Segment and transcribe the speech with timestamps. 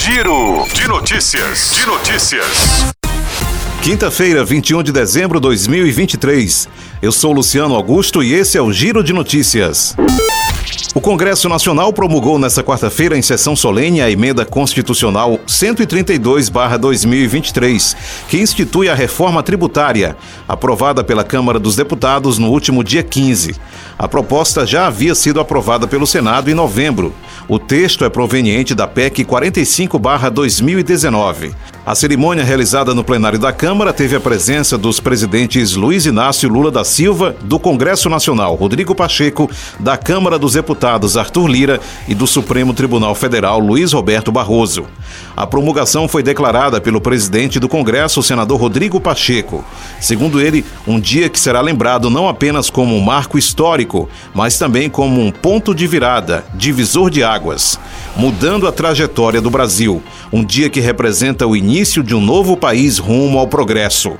[0.00, 1.70] Giro de notícias.
[1.70, 2.94] De notícias.
[3.82, 6.68] Quinta-feira, 21 de dezembro de 2023.
[7.02, 9.96] Eu sou Luciano Augusto e esse é o Giro de Notícias.
[10.94, 17.94] O Congresso Nacional promulgou nesta quarta-feira, em sessão solene, a emenda constitucional 132-2023,
[18.28, 20.16] que institui a reforma tributária,
[20.48, 23.54] aprovada pela Câmara dos Deputados no último dia 15.
[23.98, 27.14] A proposta já havia sido aprovada pelo Senado em novembro.
[27.46, 31.52] O texto é proveniente da PEC 45-2019.
[31.88, 36.70] A cerimônia realizada no plenário da Câmara teve a presença dos presidentes Luiz Inácio Lula
[36.70, 42.26] da Silva, do Congresso Nacional, Rodrigo Pacheco, da Câmara dos Deputados, Arthur Lira, e do
[42.26, 44.84] Supremo Tribunal Federal, Luiz Roberto Barroso.
[45.34, 49.64] A promulgação foi declarada pelo presidente do Congresso, o senador Rodrigo Pacheco.
[49.98, 54.90] Segundo ele, um dia que será lembrado não apenas como um marco histórico, mas também
[54.90, 57.80] como um ponto de virada, divisor de águas,
[58.16, 60.02] mudando a trajetória do Brasil.
[60.32, 64.16] Um dia que representa o início de um novo país rumo ao progresso.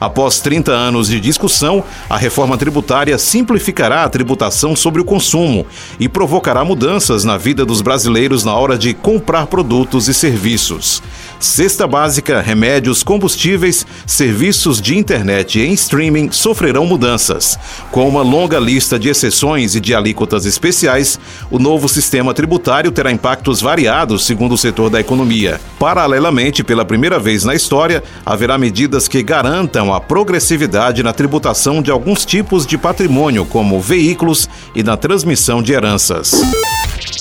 [0.00, 5.66] Após 30 anos de discussão, a reforma tributária simplificará a tributação sobre o consumo
[5.98, 11.02] e provocará mudanças na vida dos brasileiros na hora de comprar produtos e serviços.
[11.40, 17.58] Cesta básica, remédios, combustíveis, serviços de internet e em streaming sofrerão mudanças.
[17.90, 21.18] Com uma longa lista de exceções e de alíquotas especiais,
[21.50, 25.58] o novo sistema tributário terá impactos variados segundo o setor da economia.
[25.78, 31.90] Paralelamente, pela primeira vez na história, haverá medidas que garantam a progressividade na tributação de
[31.90, 36.34] alguns tipos de patrimônio, como veículos e na transmissão de heranças.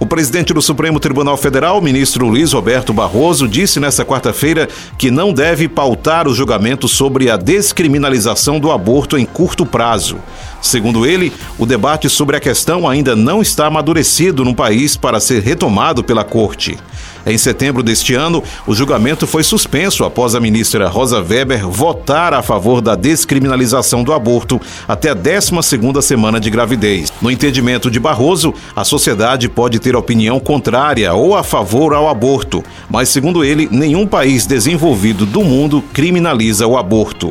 [0.00, 5.30] O presidente do Supremo Tribunal Federal, ministro Luiz Roberto Barroso, disse nesta quarta-feira que não
[5.30, 10.16] deve pautar o julgamento sobre a descriminalização do aborto em curto prazo.
[10.62, 15.42] Segundo ele, o debate sobre a questão ainda não está amadurecido no país para ser
[15.42, 16.78] retomado pela Corte.
[17.26, 22.42] Em setembro deste ano, o julgamento foi suspenso após a ministra Rosa Weber votar a
[22.42, 27.12] favor da descriminalização do aborto até a 12ª semana de gravidez.
[27.20, 32.62] No entendimento de Barroso, a sociedade pode ter opinião contrária ou a favor ao aborto,
[32.88, 37.30] mas segundo ele, nenhum país desenvolvido do mundo criminaliza o aborto.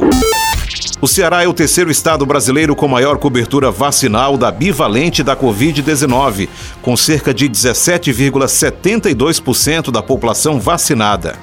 [1.01, 6.47] O Ceará é o terceiro estado brasileiro com maior cobertura vacinal da bivalente da Covid-19,
[6.81, 11.35] com cerca de 17,72% da população vacinada.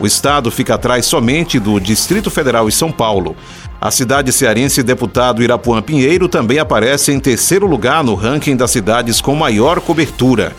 [0.00, 3.36] O estado fica atrás somente do Distrito Federal e São Paulo.
[3.80, 9.20] A cidade cearense deputado Irapuã Pinheiro também aparece em terceiro lugar no ranking das cidades
[9.20, 10.52] com maior cobertura.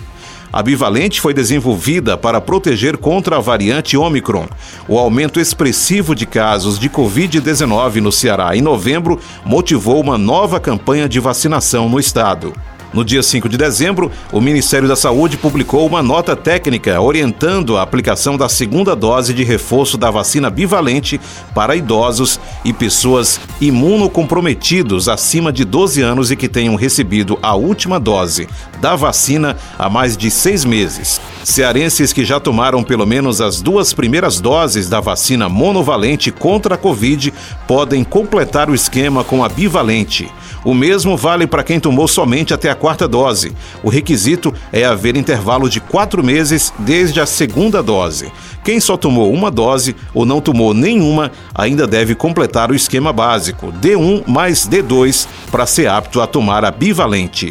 [0.56, 4.48] A bivalente foi desenvolvida para proteger contra a variante Omicron.
[4.88, 11.10] O aumento expressivo de casos de Covid-19 no Ceará em novembro motivou uma nova campanha
[11.10, 12.54] de vacinação no estado.
[12.96, 17.82] No dia 5 de dezembro, o Ministério da Saúde publicou uma nota técnica orientando a
[17.82, 21.20] aplicação da segunda dose de reforço da vacina bivalente
[21.54, 28.00] para idosos e pessoas imunocomprometidos acima de 12 anos e que tenham recebido a última
[28.00, 28.48] dose
[28.80, 31.20] da vacina há mais de seis meses.
[31.44, 36.78] Cearenses que já tomaram pelo menos as duas primeiras doses da vacina monovalente contra a
[36.78, 37.34] Covid
[37.68, 40.32] podem completar o esquema com a bivalente.
[40.64, 43.51] O mesmo vale para quem tomou somente até a quarta dose.
[43.81, 48.31] O requisito é haver intervalo de quatro meses desde a segunda dose.
[48.63, 53.73] Quem só tomou uma dose ou não tomou nenhuma ainda deve completar o esquema básico
[53.81, 57.50] D1 mais D2 para ser apto a tomar a bivalente.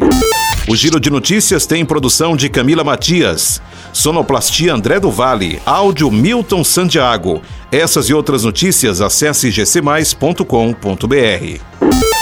[0.69, 6.63] O Giro de Notícias tem produção de Camila Matias, Sonoplastia André do Vale, áudio Milton
[6.63, 7.41] Santiago.
[7.69, 12.14] Essas e outras notícias acesse gcmais.com.br.